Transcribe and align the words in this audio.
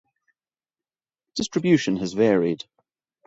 Distribution 1.35 1.97
has 1.97 2.13
varied. 2.13 2.65